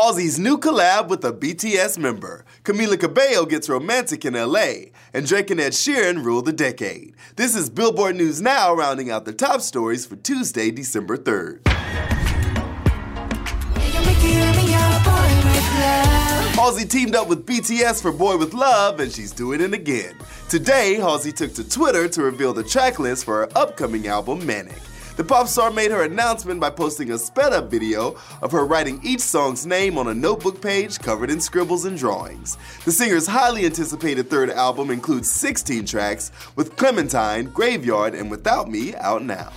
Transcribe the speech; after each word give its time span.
Halsey's 0.00 0.38
new 0.38 0.56
collab 0.58 1.08
with 1.08 1.24
a 1.24 1.32
BTS 1.32 1.98
member. 1.98 2.44
Camila 2.62 2.96
Cabello 3.00 3.44
gets 3.44 3.68
romantic 3.68 4.24
in 4.24 4.34
LA. 4.34 4.92
And 5.12 5.26
Drake 5.26 5.50
and 5.50 5.60
Ed 5.60 5.72
Sheeran 5.72 6.24
rule 6.24 6.40
the 6.40 6.52
decade. 6.52 7.16
This 7.34 7.56
is 7.56 7.68
Billboard 7.68 8.14
News 8.14 8.40
Now, 8.40 8.72
rounding 8.72 9.10
out 9.10 9.24
the 9.24 9.32
top 9.32 9.60
stories 9.60 10.06
for 10.06 10.14
Tuesday, 10.14 10.70
December 10.70 11.16
3rd. 11.16 11.66
Halsey 16.54 16.86
teamed 16.86 17.16
up 17.16 17.26
with 17.26 17.44
BTS 17.44 18.00
for 18.00 18.12
Boy 18.12 18.36
With 18.36 18.54
Luv, 18.54 19.00
and 19.00 19.10
she's 19.10 19.32
doing 19.32 19.60
it 19.60 19.74
again. 19.74 20.14
Today, 20.48 20.94
Halsey 20.94 21.32
took 21.32 21.54
to 21.54 21.68
Twitter 21.68 22.08
to 22.08 22.22
reveal 22.22 22.52
the 22.52 22.62
tracklist 22.62 23.24
for 23.24 23.38
her 23.38 23.48
upcoming 23.58 24.06
album, 24.06 24.46
Manic. 24.46 24.78
The 25.18 25.24
pop 25.24 25.48
star 25.48 25.72
made 25.72 25.90
her 25.90 26.04
announcement 26.04 26.60
by 26.60 26.70
posting 26.70 27.10
a 27.10 27.18
sped 27.18 27.52
up 27.52 27.68
video 27.68 28.16
of 28.40 28.52
her 28.52 28.64
writing 28.64 29.00
each 29.02 29.18
song's 29.18 29.66
name 29.66 29.98
on 29.98 30.06
a 30.06 30.14
notebook 30.14 30.62
page 30.62 31.00
covered 31.00 31.28
in 31.28 31.40
scribbles 31.40 31.86
and 31.86 31.98
drawings. 31.98 32.56
The 32.84 32.92
singer's 32.92 33.26
highly 33.26 33.66
anticipated 33.66 34.30
third 34.30 34.48
album 34.48 34.92
includes 34.92 35.28
16 35.28 35.86
tracks, 35.86 36.30
with 36.54 36.76
Clementine, 36.76 37.46
Graveyard, 37.46 38.14
and 38.14 38.30
Without 38.30 38.70
Me 38.70 38.94
out 38.94 39.24
now. 39.24 39.50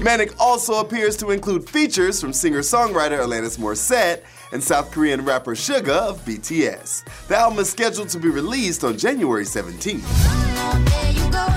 Manic 0.00 0.32
also 0.40 0.80
appears 0.80 1.18
to 1.18 1.32
include 1.32 1.68
features 1.68 2.18
from 2.18 2.32
singer-songwriter 2.32 3.18
Alanis 3.18 3.58
Morissette 3.58 4.22
and 4.52 4.64
South 4.64 4.90
Korean 4.90 5.22
rapper 5.22 5.54
Suga 5.54 6.08
of 6.08 6.24
BTS. 6.24 7.28
The 7.28 7.36
album 7.36 7.58
is 7.58 7.68
scheduled 7.68 8.08
to 8.08 8.18
be 8.18 8.30
released 8.30 8.84
on 8.84 8.96
January 8.96 9.44
17th. 9.44 11.55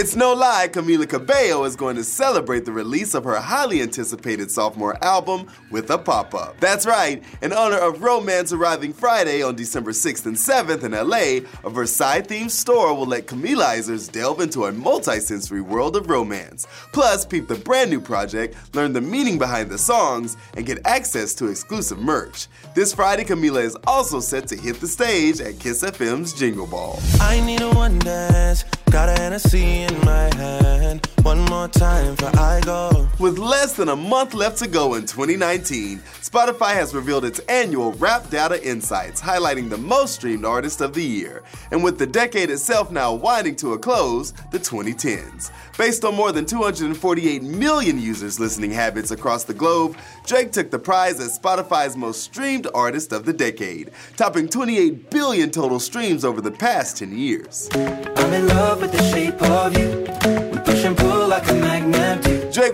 It's 0.00 0.14
no 0.14 0.32
lie, 0.32 0.68
Camila 0.68 1.08
Cabello 1.08 1.64
is 1.64 1.74
going 1.74 1.96
to 1.96 2.04
celebrate 2.04 2.64
the 2.64 2.70
release 2.70 3.14
of 3.14 3.24
her 3.24 3.34
highly 3.34 3.82
anticipated 3.82 4.48
sophomore 4.48 4.96
album 5.04 5.48
with 5.72 5.90
a 5.90 5.98
pop 5.98 6.36
up. 6.36 6.60
That's 6.60 6.86
right, 6.86 7.20
in 7.42 7.52
honor 7.52 7.78
of 7.78 8.00
Romance 8.00 8.52
arriving 8.52 8.92
Friday 8.92 9.42
on 9.42 9.56
December 9.56 9.90
6th 9.90 10.26
and 10.26 10.36
7th 10.36 10.84
in 10.84 10.92
LA, 10.92 11.48
a 11.66 11.70
Versailles 11.70 12.20
themed 12.20 12.52
store 12.52 12.94
will 12.94 13.06
let 13.06 13.26
Camilizers 13.26 14.08
delve 14.08 14.40
into 14.40 14.66
a 14.66 14.72
multi 14.72 15.18
sensory 15.18 15.62
world 15.62 15.96
of 15.96 16.08
romance. 16.08 16.68
Plus, 16.92 17.26
peep 17.26 17.48
the 17.48 17.56
brand 17.56 17.90
new 17.90 18.00
project, 18.00 18.54
learn 18.76 18.92
the 18.92 19.00
meaning 19.00 19.36
behind 19.36 19.68
the 19.68 19.78
songs, 19.78 20.36
and 20.56 20.64
get 20.64 20.78
access 20.86 21.34
to 21.34 21.48
exclusive 21.48 21.98
merch. 21.98 22.46
This 22.72 22.94
Friday, 22.94 23.24
Camila 23.24 23.64
is 23.64 23.76
also 23.84 24.20
set 24.20 24.46
to 24.46 24.56
hit 24.56 24.76
the 24.76 24.86
stage 24.86 25.40
at 25.40 25.58
Kiss 25.58 25.82
FM's 25.82 26.34
Jingle 26.34 26.68
Ball. 26.68 27.00
I 27.20 27.40
need 27.40 27.62
a 27.62 27.70
one 27.70 27.98
dance, 27.98 28.62
got 28.90 29.08
a 29.08 29.12
Hennessy 29.12 29.82
in 29.82 30.00
my 30.04 30.34
hand. 30.34 31.17
One 31.28 31.44
more 31.44 31.68
time 31.68 32.16
for 32.16 32.34
I 32.38 32.62
go. 32.62 33.06
With 33.18 33.36
less 33.36 33.74
than 33.74 33.90
a 33.90 33.96
month 33.96 34.32
left 34.32 34.56
to 34.60 34.66
go 34.66 34.94
in 34.94 35.02
2019, 35.02 35.98
Spotify 36.22 36.72
has 36.72 36.94
revealed 36.94 37.26
its 37.26 37.38
annual 37.50 37.92
Wrapped 37.92 38.30
Data 38.30 38.66
Insights, 38.66 39.20
highlighting 39.20 39.68
the 39.68 39.76
most 39.76 40.14
streamed 40.14 40.46
artist 40.46 40.80
of 40.80 40.94
the 40.94 41.04
year. 41.04 41.42
And 41.70 41.84
with 41.84 41.98
the 41.98 42.06
decade 42.06 42.48
itself 42.48 42.90
now 42.90 43.12
winding 43.12 43.56
to 43.56 43.74
a 43.74 43.78
close, 43.78 44.32
the 44.52 44.58
2010s. 44.58 45.50
Based 45.76 46.02
on 46.02 46.14
more 46.14 46.32
than 46.32 46.46
248 46.46 47.42
million 47.42 48.00
users' 48.00 48.40
listening 48.40 48.70
habits 48.70 49.10
across 49.10 49.44
the 49.44 49.52
globe, 49.52 49.98
Drake 50.24 50.50
took 50.50 50.70
the 50.70 50.78
prize 50.78 51.20
as 51.20 51.38
Spotify's 51.38 51.94
most 51.94 52.22
streamed 52.22 52.68
artist 52.72 53.12
of 53.12 53.26
the 53.26 53.34
decade, 53.34 53.90
topping 54.16 54.48
28 54.48 55.10
billion 55.10 55.50
total 55.50 55.78
streams 55.78 56.24
over 56.24 56.40
the 56.40 56.52
past 56.52 56.96
10 56.96 57.18
years. 57.18 57.68
I'm 57.74 58.32
in 58.32 58.48
love 58.48 58.80
with 58.80 58.92
the 58.92 59.10
shape 59.10 59.42
of 59.42 59.76
you. 59.76 60.47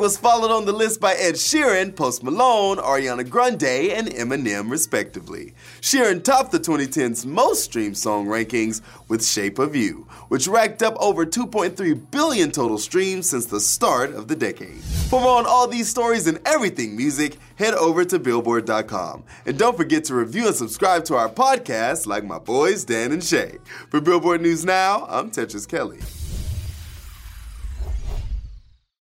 Was 0.04 0.18
followed 0.18 0.50
on 0.50 0.66
the 0.66 0.72
list 0.72 1.00
by 1.00 1.14
Ed 1.14 1.32
Sheeran, 1.32 1.96
Post 1.96 2.22
Malone, 2.22 2.76
Ariana 2.76 3.26
Grande, 3.26 3.90
and 3.90 4.08
Eminem, 4.08 4.70
respectively. 4.70 5.54
Sheeran 5.80 6.22
topped 6.22 6.52
the 6.52 6.60
2010's 6.60 7.24
most 7.24 7.64
streamed 7.64 7.96
song 7.96 8.26
rankings 8.26 8.82
with 9.08 9.24
Shape 9.24 9.58
of 9.58 9.74
You, 9.74 10.06
which 10.28 10.46
racked 10.46 10.82
up 10.82 10.94
over 11.00 11.24
2.3 11.24 12.10
billion 12.10 12.50
total 12.50 12.76
streams 12.76 13.30
since 13.30 13.46
the 13.46 13.60
start 13.60 14.12
of 14.12 14.28
the 14.28 14.36
decade. 14.36 14.82
For 15.08 15.22
more 15.22 15.38
on 15.38 15.46
all 15.46 15.66
these 15.66 15.88
stories 15.88 16.26
and 16.26 16.38
everything 16.44 16.94
music, 16.94 17.38
head 17.56 17.72
over 17.72 18.04
to 18.04 18.18
Billboard.com. 18.18 19.24
And 19.46 19.58
don't 19.58 19.74
forget 19.74 20.04
to 20.04 20.14
review 20.14 20.48
and 20.48 20.54
subscribe 20.54 21.06
to 21.06 21.14
our 21.14 21.30
podcast 21.30 22.06
like 22.06 22.24
my 22.24 22.38
boys 22.38 22.84
Dan 22.84 23.10
and 23.10 23.24
Shay. 23.24 23.56
For 23.88 24.02
Billboard 24.02 24.42
News 24.42 24.66
Now, 24.66 25.06
I'm 25.08 25.30
Tetris 25.30 25.66
Kelly. 25.66 26.00